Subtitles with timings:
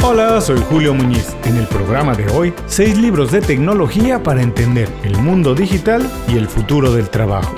[0.00, 1.36] Hola, soy Julio Muñiz.
[1.44, 6.38] En el programa de hoy, 6 libros de tecnología para entender el mundo digital y
[6.38, 7.54] el futuro del trabajo.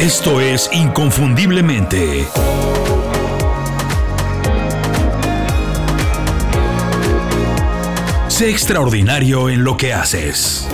[0.00, 2.26] Esto es Inconfundiblemente.
[8.28, 10.66] Sé extraordinario en lo que haces.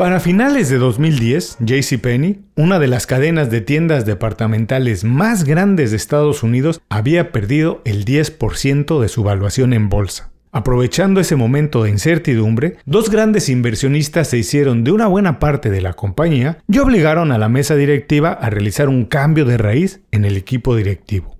[0.00, 5.98] Para finales de 2010, JCPenney, una de las cadenas de tiendas departamentales más grandes de
[5.98, 10.30] Estados Unidos, había perdido el 10% de su valuación en bolsa.
[10.52, 15.82] Aprovechando ese momento de incertidumbre, dos grandes inversionistas se hicieron de una buena parte de
[15.82, 20.24] la compañía y obligaron a la mesa directiva a realizar un cambio de raíz en
[20.24, 21.36] el equipo directivo.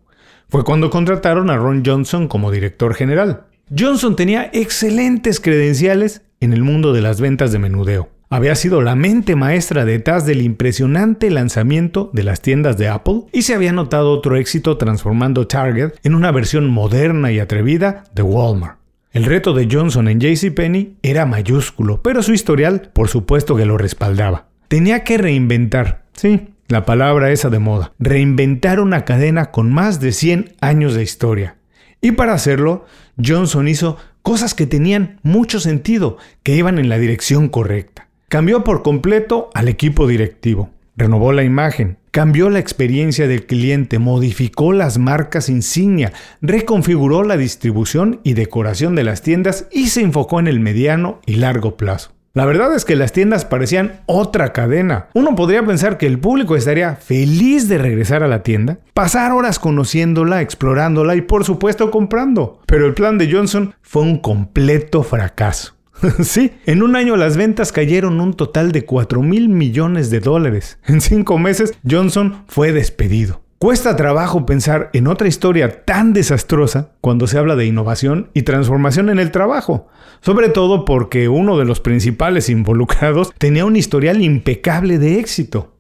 [0.51, 3.47] Fue cuando contrataron a Ron Johnson como director general.
[3.75, 8.95] Johnson tenía excelentes credenciales en el mundo de las ventas de menudeo había sido la
[8.95, 14.13] mente maestra detrás del impresionante lanzamiento de las tiendas de Apple y se había notado
[14.13, 18.79] otro éxito transformando Target en una versión moderna y atrevida de Walmart.
[19.11, 23.77] El reto de Johnson en JCPenney era mayúsculo, pero su historial por supuesto que lo
[23.77, 24.47] respaldaba.
[24.69, 30.13] Tenía que reinventar, sí, la palabra esa de moda, reinventar una cadena con más de
[30.13, 31.57] 100 años de historia.
[32.01, 32.87] Y para hacerlo,
[33.23, 38.10] Johnson hizo cosas que tenían mucho sentido, que iban en la dirección correcta.
[38.31, 44.73] Cambió por completo al equipo directivo, renovó la imagen, cambió la experiencia del cliente, modificó
[44.73, 50.47] las marcas insignia, reconfiguró la distribución y decoración de las tiendas y se enfocó en
[50.47, 52.13] el mediano y largo plazo.
[52.33, 55.09] La verdad es que las tiendas parecían otra cadena.
[55.13, 59.59] Uno podría pensar que el público estaría feliz de regresar a la tienda, pasar horas
[59.59, 62.61] conociéndola, explorándola y por supuesto comprando.
[62.67, 65.80] Pero el plan de Johnson fue un completo fracaso.
[66.23, 70.79] sí, en un año las ventas cayeron un total de 4 mil millones de dólares.
[70.87, 73.43] En cinco meses, Johnson fue despedido.
[73.59, 79.11] Cuesta trabajo pensar en otra historia tan desastrosa cuando se habla de innovación y transformación
[79.11, 79.89] en el trabajo,
[80.23, 85.77] sobre todo porque uno de los principales involucrados tenía un historial impecable de éxito.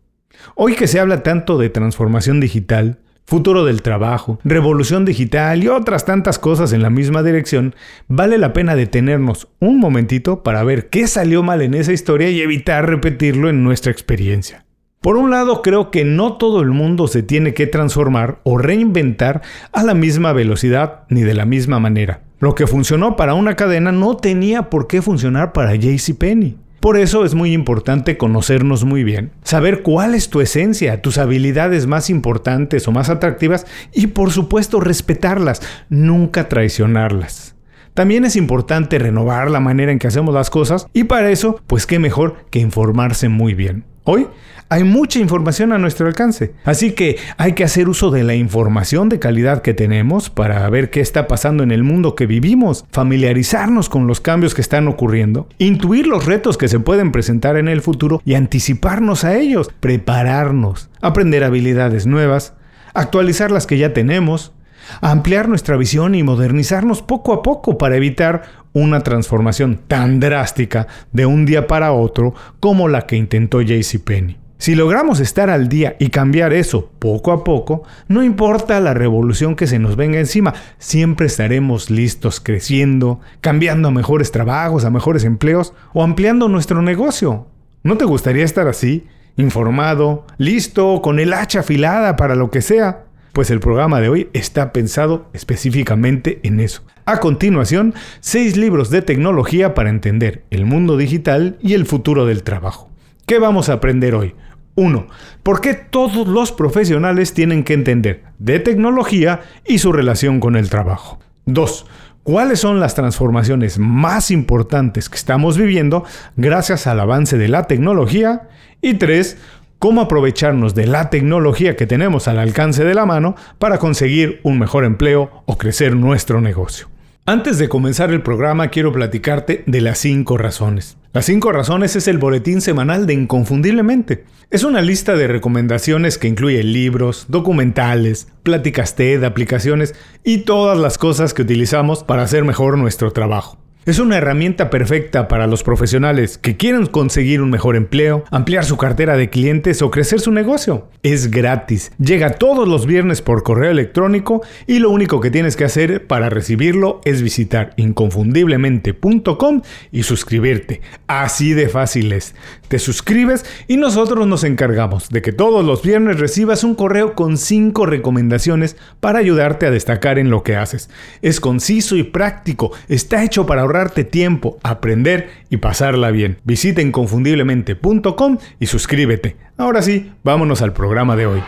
[0.55, 6.05] Hoy que se habla tanto de transformación digital, futuro del trabajo, revolución digital y otras
[6.05, 7.75] tantas cosas en la misma dirección,
[8.09, 12.41] vale la pena detenernos un momentito para ver qué salió mal en esa historia y
[12.41, 14.65] evitar repetirlo en nuestra experiencia.
[15.01, 19.41] Por un lado, creo que no todo el mundo se tiene que transformar o reinventar
[19.73, 22.21] a la misma velocidad ni de la misma manera.
[22.39, 26.59] Lo que funcionó para una cadena no tenía por qué funcionar para JCPenney.
[26.81, 31.87] Por eso es muy importante conocernos muy bien, saber cuál es tu esencia, tus habilidades
[31.87, 37.55] más importantes o más atractivas y por supuesto respetarlas, nunca traicionarlas.
[37.93, 41.87] También es importante renovar la manera en que hacemos las cosas y para eso, pues
[41.87, 43.85] qué mejor que informarse muy bien.
[44.05, 44.29] Hoy
[44.71, 49.09] hay mucha información a nuestro alcance, así que hay que hacer uso de la información
[49.09, 53.89] de calidad que tenemos para ver qué está pasando en el mundo que vivimos, familiarizarnos
[53.89, 57.83] con los cambios que están ocurriendo, intuir los retos que se pueden presentar en el
[57.83, 62.55] futuro y anticiparnos a ellos, prepararnos, aprender habilidades nuevas,
[62.95, 64.53] actualizar las que ya tenemos,
[65.01, 68.43] ampliar nuestra visión y modernizarnos poco a poco para evitar
[68.73, 74.40] una transformación tan drástica de un día para otro como la que intentó JCPenney.
[74.60, 79.56] Si logramos estar al día y cambiar eso poco a poco, no importa la revolución
[79.56, 85.25] que se nos venga encima, siempre estaremos listos creciendo, cambiando a mejores trabajos, a mejores
[85.25, 87.47] empleos o ampliando nuestro negocio.
[87.82, 89.06] ¿No te gustaría estar así?
[89.38, 93.04] Informado, listo, con el hacha afilada para lo que sea.
[93.32, 96.82] Pues el programa de hoy está pensado específicamente en eso.
[97.06, 102.42] A continuación, seis libros de tecnología para entender el mundo digital y el futuro del
[102.42, 102.91] trabajo.
[103.25, 104.34] ¿Qué vamos a aprender hoy?
[104.75, 105.07] 1.
[105.43, 110.71] ¿Por qué todos los profesionales tienen que entender de tecnología y su relación con el
[110.71, 111.19] trabajo?
[111.47, 111.87] 2.
[112.23, 116.05] ¿Cuáles son las transformaciones más importantes que estamos viviendo
[116.37, 118.49] gracias al avance de la tecnología?
[118.83, 119.39] Y 3.
[119.79, 124.59] ¿Cómo aprovecharnos de la tecnología que tenemos al alcance de la mano para conseguir un
[124.59, 126.89] mejor empleo o crecer nuestro negocio?
[127.27, 130.97] Antes de comenzar el programa quiero platicarte de las 5 razones.
[131.13, 134.25] Las 5 razones es el boletín semanal de Inconfundiblemente.
[134.51, 139.95] Es una lista de recomendaciones que incluye libros, documentales, pláticas TED, aplicaciones
[140.25, 143.59] y todas las cosas que utilizamos para hacer mejor nuestro trabajo.
[143.86, 148.77] Es una herramienta perfecta para los profesionales que quieren conseguir un mejor empleo, ampliar su
[148.77, 150.88] cartera de clientes o crecer su negocio.
[151.03, 155.65] Es gratis, llega todos los viernes por correo electrónico y lo único que tienes que
[155.65, 160.82] hacer para recibirlo es visitar inconfundiblemente.com y suscribirte.
[161.06, 162.34] Así de fácil es.
[162.68, 167.38] Te suscribes y nosotros nos encargamos de que todos los viernes recibas un correo con
[167.38, 170.91] 5 recomendaciones para ayudarte a destacar en lo que haces.
[171.22, 176.38] Es conciso y práctico, está hecho para ahorrarte tiempo, aprender y pasarla bien.
[176.44, 179.36] Visita inconfundiblemente.com y suscríbete.
[179.56, 181.41] Ahora sí, vámonos al programa de hoy.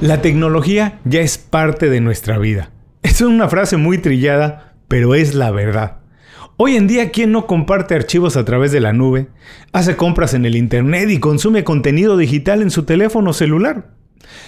[0.00, 2.70] La tecnología ya es parte de nuestra vida.
[3.02, 5.98] Es una frase muy trillada, pero es la verdad.
[6.56, 9.26] Hoy en día, ¿quién no comparte archivos a través de la nube?
[9.72, 13.90] Hace compras en el Internet y consume contenido digital en su teléfono celular.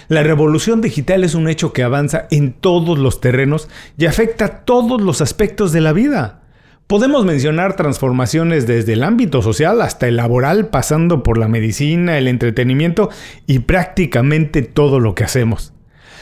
[0.07, 5.01] La revolución digital es un hecho que avanza en todos los terrenos y afecta todos
[5.01, 6.41] los aspectos de la vida.
[6.87, 12.27] Podemos mencionar transformaciones desde el ámbito social hasta el laboral, pasando por la medicina, el
[12.27, 13.09] entretenimiento
[13.47, 15.73] y prácticamente todo lo que hacemos.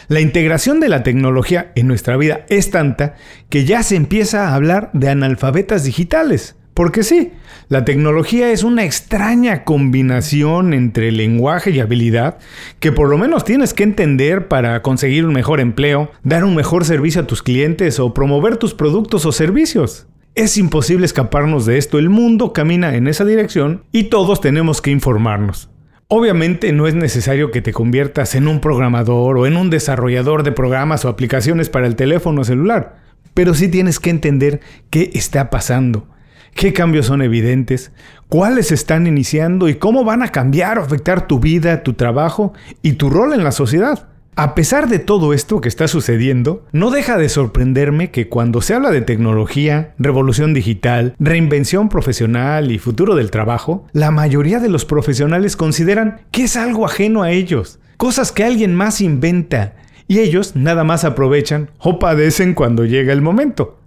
[0.08, 3.16] La integración de la tecnología en nuestra vida es tanta
[3.50, 6.56] que ya se empieza a hablar de analfabetas digitales.
[6.74, 7.34] Porque sí,
[7.70, 12.40] la tecnología es una extraña combinación entre lenguaje y habilidad
[12.80, 16.84] que por lo menos tienes que entender para conseguir un mejor empleo, dar un mejor
[16.84, 20.08] servicio a tus clientes o promover tus productos o servicios.
[20.34, 24.90] Es imposible escaparnos de esto, el mundo camina en esa dirección y todos tenemos que
[24.90, 25.70] informarnos.
[26.08, 30.52] Obviamente no es necesario que te conviertas en un programador o en un desarrollador de
[30.52, 32.98] programas o aplicaciones para el teléfono celular,
[33.36, 34.60] pero sí tienes que entender
[34.90, 36.08] qué está pasando
[36.56, 37.92] qué cambios son evidentes,
[38.30, 42.94] cuáles están iniciando y cómo van a cambiar o afectar tu vida, tu trabajo y
[42.94, 44.10] tu rol en la sociedad.
[44.36, 48.74] A pesar de todo esto que está sucediendo, no deja de sorprenderme que cuando se
[48.74, 54.86] habla de tecnología, revolución digital, reinvención profesional y futuro del trabajo, la mayoría de los
[54.86, 59.76] profesionales consideran que es algo ajeno a ellos, cosas que alguien más inventa,
[60.08, 63.78] y ellos nada más aprovechan o padecen cuando llega el momento.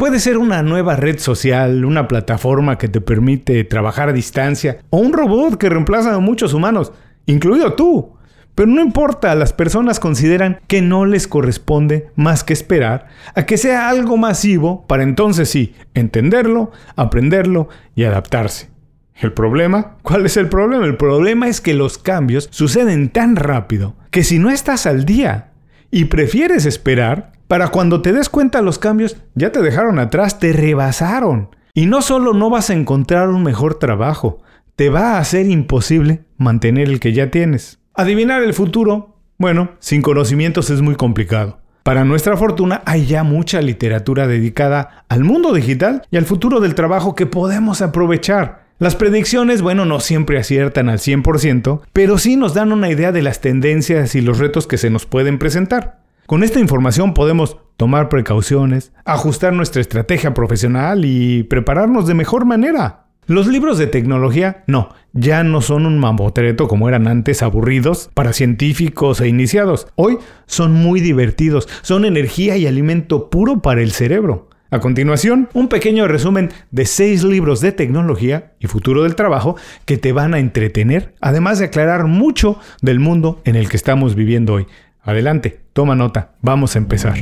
[0.00, 4.96] Puede ser una nueva red social, una plataforma que te permite trabajar a distancia o
[4.96, 6.90] un robot que reemplaza a muchos humanos,
[7.26, 8.14] incluido tú.
[8.54, 13.58] Pero no importa, las personas consideran que no les corresponde más que esperar a que
[13.58, 18.70] sea algo masivo para entonces sí entenderlo, aprenderlo y adaptarse.
[19.16, 19.98] ¿El problema?
[20.00, 20.86] ¿Cuál es el problema?
[20.86, 25.50] El problema es que los cambios suceden tan rápido que si no estás al día
[25.90, 30.52] y prefieres esperar, para cuando te des cuenta los cambios, ya te dejaron atrás, te
[30.52, 31.48] rebasaron.
[31.74, 34.40] Y no solo no vas a encontrar un mejor trabajo,
[34.76, 37.80] te va a ser imposible mantener el que ya tienes.
[37.92, 41.58] Adivinar el futuro, bueno, sin conocimientos es muy complicado.
[41.82, 46.76] Para nuestra fortuna hay ya mucha literatura dedicada al mundo digital y al futuro del
[46.76, 48.66] trabajo que podemos aprovechar.
[48.78, 53.22] Las predicciones, bueno, no siempre aciertan al 100%, pero sí nos dan una idea de
[53.22, 55.99] las tendencias y los retos que se nos pueden presentar.
[56.30, 63.06] Con esta información podemos tomar precauciones, ajustar nuestra estrategia profesional y prepararnos de mejor manera.
[63.26, 68.32] Los libros de tecnología, no, ya no son un mamotreto como eran antes aburridos para
[68.32, 69.88] científicos e iniciados.
[69.96, 74.50] Hoy son muy divertidos, son energía y alimento puro para el cerebro.
[74.70, 79.98] A continuación, un pequeño resumen de seis libros de tecnología y futuro del trabajo que
[79.98, 84.54] te van a entretener, además de aclarar mucho del mundo en el que estamos viviendo
[84.54, 84.68] hoy.
[85.02, 87.14] Adelante, toma nota, vamos a empezar.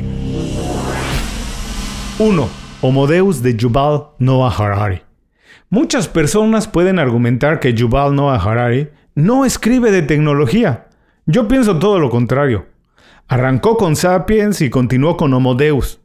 [2.19, 2.49] 1.
[2.81, 5.01] Homodeus de Yuval Noah Harari.
[5.69, 10.87] Muchas personas pueden argumentar que Yuval Noah Harari no escribe de tecnología.
[11.25, 12.65] Yo pienso todo lo contrario.
[13.29, 16.01] Arrancó con Sapiens y continuó con Homodeus.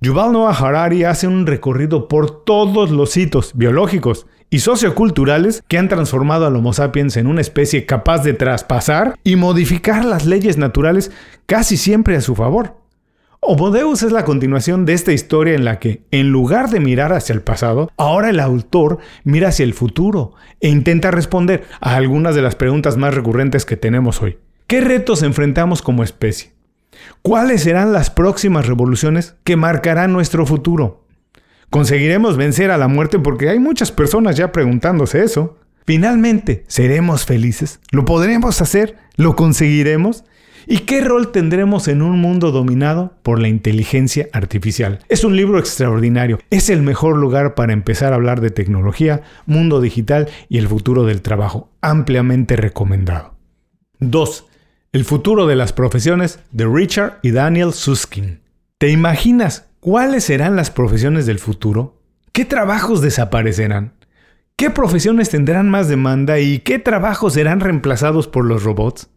[0.00, 5.88] Yuval Noah Harari hace un recorrido por todos los hitos biológicos y socioculturales que han
[5.88, 11.10] transformado al Homo sapiens en una especie capaz de traspasar y modificar las leyes naturales
[11.46, 12.76] casi siempre a su favor.
[13.40, 17.14] Homo Deus es la continuación de esta historia en la que, en lugar de mirar
[17.14, 22.34] hacia el pasado, ahora el autor mira hacia el futuro e intenta responder a algunas
[22.34, 24.36] de las preguntas más recurrentes que tenemos hoy.
[24.66, 26.52] ¿Qué retos enfrentamos como especie?
[27.22, 31.01] ¿Cuáles serán las próximas revoluciones que marcarán nuestro futuro?
[31.72, 33.18] ¿Conseguiremos vencer a la muerte?
[33.18, 35.56] Porque hay muchas personas ya preguntándose eso.
[35.86, 37.80] Finalmente, ¿seremos felices?
[37.90, 38.98] ¿Lo podremos hacer?
[39.16, 40.24] ¿Lo conseguiremos?
[40.66, 44.98] ¿Y qué rol tendremos en un mundo dominado por la inteligencia artificial?
[45.08, 46.40] Es un libro extraordinario.
[46.50, 51.06] Es el mejor lugar para empezar a hablar de tecnología, mundo digital y el futuro
[51.06, 51.70] del trabajo.
[51.80, 53.34] Ampliamente recomendado.
[53.98, 54.44] 2.
[54.92, 58.40] El futuro de las profesiones de Richard y Daniel Suskin.
[58.76, 61.98] ¿Te imaginas ¿Cuáles serán las profesiones del futuro?
[62.30, 63.94] ¿Qué trabajos desaparecerán?
[64.54, 69.10] ¿Qué profesiones tendrán más demanda y qué trabajos serán reemplazados por los robots?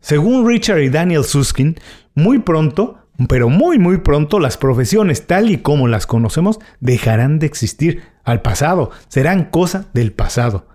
[0.00, 1.76] Según Richard y Daniel Suskin,
[2.16, 2.98] muy pronto,
[3.28, 8.42] pero muy muy pronto, las profesiones tal y como las conocemos dejarán de existir al
[8.42, 10.66] pasado, serán cosa del pasado.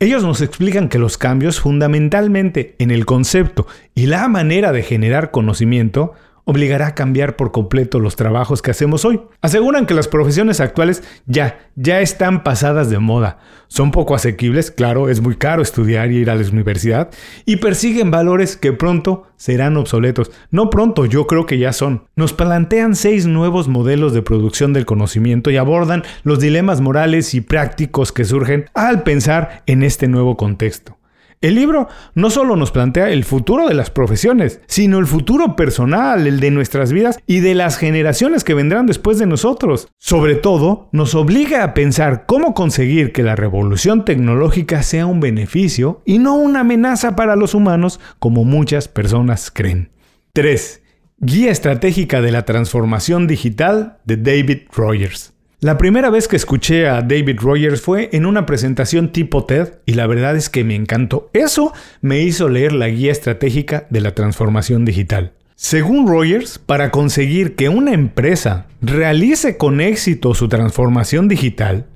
[0.00, 5.30] Ellos nos explican que los cambios fundamentalmente en el concepto y la manera de generar
[5.30, 6.12] conocimiento
[6.44, 9.20] obligará a cambiar por completo los trabajos que hacemos hoy.
[9.40, 13.38] Aseguran que las profesiones actuales ya, ya están pasadas de moda.
[13.68, 17.10] Son poco asequibles, claro, es muy caro estudiar y ir a la universidad,
[17.46, 20.30] y persiguen valores que pronto serán obsoletos.
[20.50, 22.04] No pronto, yo creo que ya son.
[22.16, 27.40] Nos plantean seis nuevos modelos de producción del conocimiento y abordan los dilemas morales y
[27.40, 30.98] prácticos que surgen al pensar en este nuevo contexto.
[31.42, 36.28] El libro no solo nos plantea el futuro de las profesiones, sino el futuro personal,
[36.28, 39.88] el de nuestras vidas y de las generaciones que vendrán después de nosotros.
[39.98, 46.00] Sobre todo, nos obliga a pensar cómo conseguir que la revolución tecnológica sea un beneficio
[46.04, 49.90] y no una amenaza para los humanos como muchas personas creen.
[50.34, 50.80] 3.
[51.18, 55.31] Guía estratégica de la transformación digital de David Rogers.
[55.62, 59.94] La primera vez que escuché a David Rogers fue en una presentación tipo TED y
[59.94, 61.30] la verdad es que me encantó.
[61.34, 65.34] Eso me hizo leer la guía estratégica de la transformación digital.
[65.54, 71.86] Según Rogers, para conseguir que una empresa realice con éxito su transformación digital,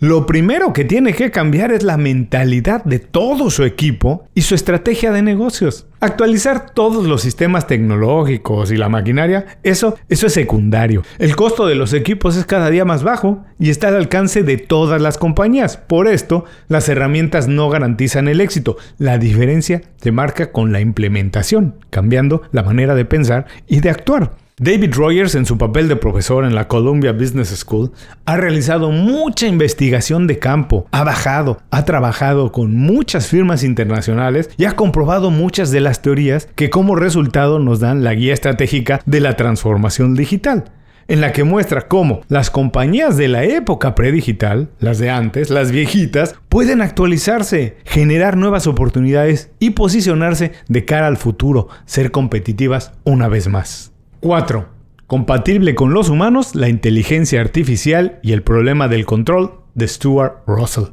[0.00, 4.54] lo primero que tiene que cambiar es la mentalidad de todo su equipo y su
[4.54, 5.86] estrategia de negocios.
[5.98, 11.02] Actualizar todos los sistemas tecnológicos y la maquinaria, eso, eso es secundario.
[11.18, 14.56] El costo de los equipos es cada día más bajo y está al alcance de
[14.56, 15.76] todas las compañías.
[15.76, 18.76] Por esto, las herramientas no garantizan el éxito.
[18.98, 24.47] La diferencia se marca con la implementación, cambiando la manera de pensar y de actuar.
[24.60, 27.92] David Rogers, en su papel de profesor en la Columbia Business School,
[28.24, 34.64] ha realizado mucha investigación de campo, ha bajado, ha trabajado con muchas firmas internacionales y
[34.64, 39.20] ha comprobado muchas de las teorías que como resultado nos dan la guía estratégica de
[39.20, 40.72] la transformación digital
[41.06, 45.70] en la que muestra cómo las compañías de la época predigital, las de antes, las
[45.70, 53.28] viejitas, pueden actualizarse, generar nuevas oportunidades y posicionarse de cara al futuro, ser competitivas una
[53.28, 53.92] vez más.
[54.20, 54.68] 4.
[55.06, 60.86] Compatible con los humanos, la inteligencia artificial y el problema del control de Stuart Russell.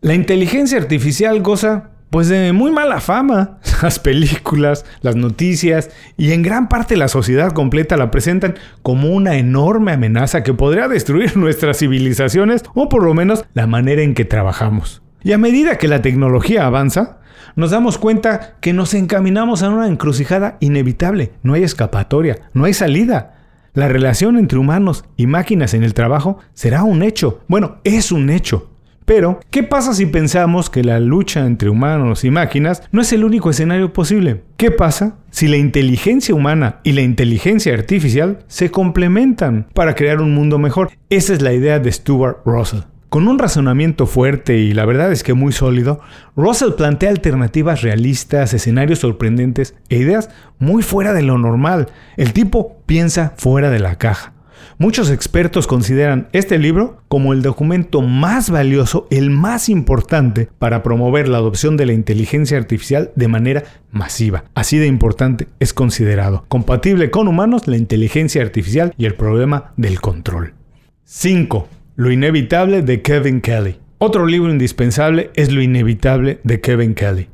[0.00, 3.58] La inteligencia artificial goza pues de muy mala fama.
[3.82, 9.36] Las películas, las noticias y en gran parte la sociedad completa la presentan como una
[9.36, 14.24] enorme amenaza que podría destruir nuestras civilizaciones o por lo menos la manera en que
[14.24, 14.99] trabajamos.
[15.22, 17.18] Y a medida que la tecnología avanza,
[17.56, 21.32] nos damos cuenta que nos encaminamos a una encrucijada inevitable.
[21.42, 23.36] No hay escapatoria, no hay salida.
[23.74, 27.40] La relación entre humanos y máquinas en el trabajo será un hecho.
[27.48, 28.70] Bueno, es un hecho.
[29.04, 33.24] Pero, ¿qué pasa si pensamos que la lucha entre humanos y máquinas no es el
[33.24, 34.44] único escenario posible?
[34.56, 40.32] ¿Qué pasa si la inteligencia humana y la inteligencia artificial se complementan para crear un
[40.32, 40.90] mundo mejor?
[41.08, 42.82] Esa es la idea de Stuart Russell.
[43.10, 45.98] Con un razonamiento fuerte y la verdad es que muy sólido,
[46.36, 51.88] Russell plantea alternativas realistas, escenarios sorprendentes e ideas muy fuera de lo normal.
[52.16, 54.34] El tipo piensa fuera de la caja.
[54.78, 61.28] Muchos expertos consideran este libro como el documento más valioso, el más importante para promover
[61.28, 64.44] la adopción de la inteligencia artificial de manera masiva.
[64.54, 66.44] Así de importante es considerado.
[66.46, 70.54] Compatible con humanos, la inteligencia artificial y el problema del control.
[71.02, 71.79] 5.
[71.96, 73.78] Lo inevitable de Kevin Kelly.
[73.98, 77.28] Otro libro indispensable es Lo inevitable de Kevin Kelly.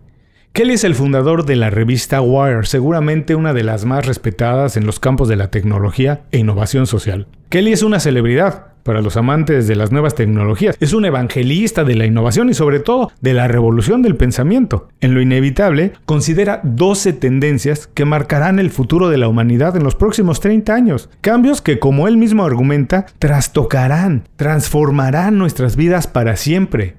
[0.52, 4.86] Kelly es el fundador de la revista Wire, seguramente una de las más respetadas en
[4.86, 7.28] los campos de la tecnología e innovación social.
[7.50, 10.76] Kelly es una celebridad, para los amantes de las nuevas tecnologías.
[10.80, 14.88] Es un evangelista de la innovación y sobre todo de la revolución del pensamiento.
[15.00, 19.94] En lo inevitable, considera 12 tendencias que marcarán el futuro de la humanidad en los
[19.94, 21.10] próximos 30 años.
[21.20, 26.94] Cambios que, como él mismo argumenta, trastocarán, transformarán nuestras vidas para siempre.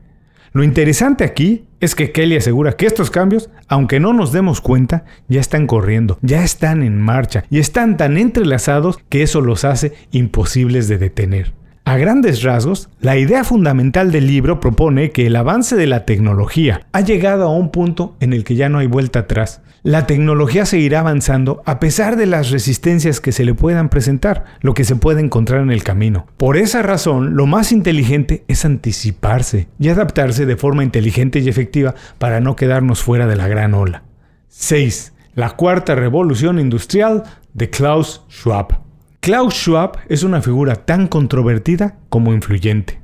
[0.53, 5.05] Lo interesante aquí es que Kelly asegura que estos cambios, aunque no nos demos cuenta,
[5.27, 9.93] ya están corriendo, ya están en marcha y están tan entrelazados que eso los hace
[10.11, 11.56] imposibles de detener.
[11.87, 16.85] A grandes rasgos, la idea fundamental del libro propone que el avance de la tecnología
[16.91, 19.61] ha llegado a un punto en el que ya no hay vuelta atrás.
[19.83, 24.73] La tecnología seguirá avanzando a pesar de las resistencias que se le puedan presentar, lo
[24.73, 26.27] que se puede encontrar en el camino.
[26.35, 31.95] Por esa razón, lo más inteligente es anticiparse y adaptarse de forma inteligente y efectiva
[32.17, 34.03] para no quedarnos fuera de la gran ola.
[34.49, 35.13] 6.
[35.35, 38.86] La cuarta revolución industrial de Klaus Schwab.
[39.27, 43.01] Klaus Schwab es una figura tan controvertida como influyente.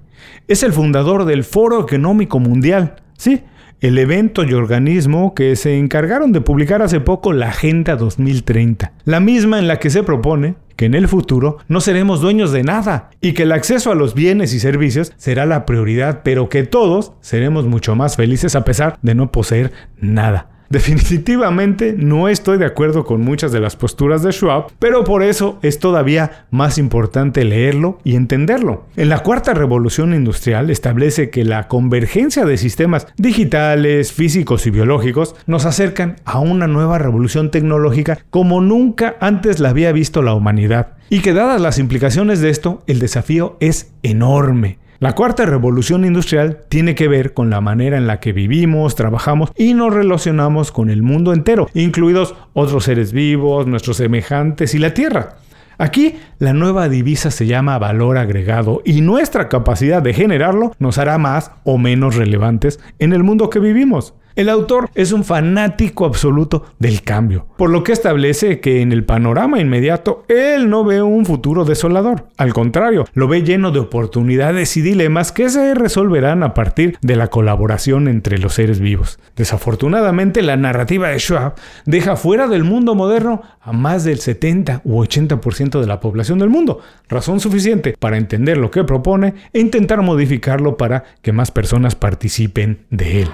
[0.48, 3.44] Es el fundador del Foro Económico Mundial, sí,
[3.82, 9.20] el evento y organismo que se encargaron de publicar hace poco la Agenda 2030, la
[9.20, 13.10] misma en la que se propone que en el futuro no seremos dueños de nada
[13.20, 17.12] y que el acceso a los bienes y servicios será la prioridad, pero que todos
[17.20, 20.53] seremos mucho más felices a pesar de no poseer nada.
[20.74, 25.60] Definitivamente no estoy de acuerdo con muchas de las posturas de Schwab, pero por eso
[25.62, 28.88] es todavía más importante leerlo y entenderlo.
[28.96, 35.36] En la cuarta revolución industrial establece que la convergencia de sistemas digitales, físicos y biológicos
[35.46, 40.98] nos acercan a una nueva revolución tecnológica como nunca antes la había visto la humanidad.
[41.12, 44.80] Y que dadas las implicaciones de esto, el desafío es enorme.
[45.04, 49.52] La cuarta revolución industrial tiene que ver con la manera en la que vivimos, trabajamos
[49.58, 54.94] y nos relacionamos con el mundo entero, incluidos otros seres vivos, nuestros semejantes y la
[54.94, 55.40] Tierra.
[55.78, 61.18] Aquí la nueva divisa se llama valor agregado y nuestra capacidad de generarlo nos hará
[61.18, 64.14] más o menos relevantes en el mundo que vivimos.
[64.36, 69.04] El autor es un fanático absoluto del cambio, por lo que establece que en el
[69.04, 72.30] panorama inmediato él no ve un futuro desolador.
[72.38, 77.16] Al contrario, lo ve lleno de oportunidades y dilemas que se resolverán a partir de
[77.16, 79.20] la colaboración entre los seres vivos.
[79.36, 81.54] Desafortunadamente, la narrativa de Schwab
[81.86, 86.50] deja fuera del mundo moderno a más del 70 u 80% de la población del
[86.50, 91.94] mundo, razón suficiente para entender lo que propone e intentar modificarlo para que más personas
[91.94, 93.30] participen de él.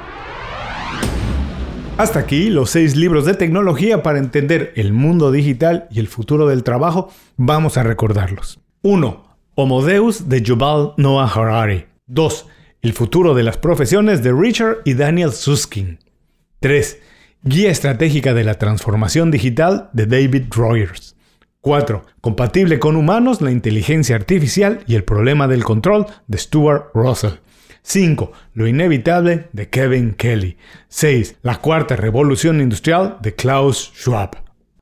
[2.00, 6.48] Hasta aquí los seis libros de tecnología para entender el mundo digital y el futuro
[6.48, 7.12] del trabajo.
[7.36, 8.62] Vamos a recordarlos.
[8.84, 9.26] 1.
[9.56, 11.88] Homo Deus de Yuval Noah Harari.
[12.08, 12.48] 2.
[12.84, 16.00] El futuro de las profesiones de Richard y Daniel Suskin.
[16.62, 17.00] 3.
[17.44, 21.18] Guía estratégica de la transformación digital de David Rogers.
[21.60, 22.06] 4.
[22.22, 27.40] Compatible con humanos, la inteligencia artificial y el problema del control de Stuart Russell.
[27.90, 28.32] 5.
[28.54, 30.58] Lo inevitable de Kevin Kelly.
[30.90, 31.38] 6.
[31.42, 34.38] La cuarta revolución industrial de Klaus Schwab.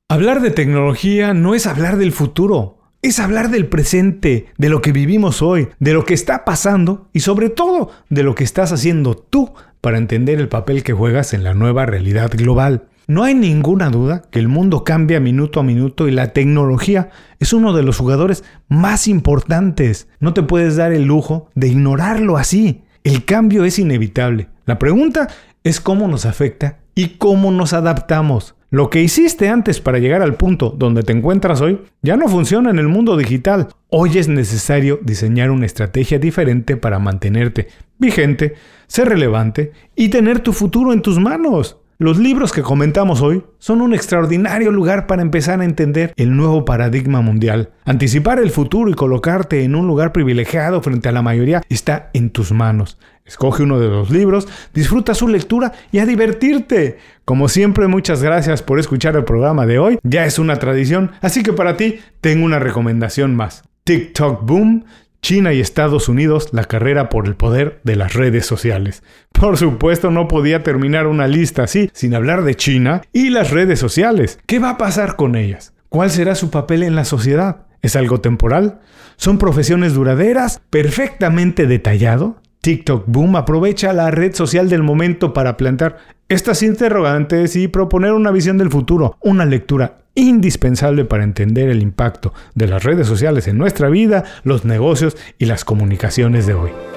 [0.09, 4.91] Hablar de tecnología no es hablar del futuro, es hablar del presente, de lo que
[4.91, 9.15] vivimos hoy, de lo que está pasando y sobre todo de lo que estás haciendo
[9.15, 12.89] tú para entender el papel que juegas en la nueva realidad global.
[13.07, 17.09] No hay ninguna duda que el mundo cambia minuto a minuto y la tecnología
[17.39, 20.09] es uno de los jugadores más importantes.
[20.19, 22.83] No te puedes dar el lujo de ignorarlo así.
[23.07, 24.49] El cambio es inevitable.
[24.65, 25.29] La pregunta
[25.63, 28.55] es cómo nos afecta y cómo nos adaptamos.
[28.69, 32.69] Lo que hiciste antes para llegar al punto donde te encuentras hoy ya no funciona
[32.69, 33.69] en el mundo digital.
[33.87, 38.55] Hoy es necesario diseñar una estrategia diferente para mantenerte vigente,
[38.87, 41.77] ser relevante y tener tu futuro en tus manos.
[41.99, 46.63] Los libros que comentamos hoy son un extraordinario lugar para empezar a entender el nuevo
[46.63, 47.71] paradigma mundial.
[47.85, 52.29] Anticipar el futuro y colocarte en un lugar privilegiado frente a la mayoría está en
[52.29, 52.99] tus manos.
[53.25, 56.99] Escoge uno de los libros, disfruta su lectura y a divertirte.
[57.25, 59.97] Como siempre, muchas gracias por escuchar el programa de hoy.
[60.03, 63.63] Ya es una tradición, así que para ti tengo una recomendación más.
[63.85, 64.85] TikTok Boom
[65.21, 69.03] China y Estados Unidos la carrera por el poder de las redes sociales.
[69.31, 73.79] Por supuesto no podía terminar una lista así sin hablar de China y las redes
[73.79, 74.39] sociales.
[74.45, 75.73] ¿Qué va a pasar con ellas?
[75.89, 77.67] ¿Cuál será su papel en la sociedad?
[77.81, 78.81] ¿Es algo temporal?
[79.15, 80.61] ¿Son profesiones duraderas?
[80.69, 82.41] ¿Perfectamente detallado?
[82.61, 88.31] TikTok Boom aprovecha la red social del momento para plantar estas interrogantes y proponer una
[88.31, 93.57] visión del futuro, una lectura indispensable para entender el impacto de las redes sociales en
[93.57, 96.96] nuestra vida, los negocios y las comunicaciones de hoy.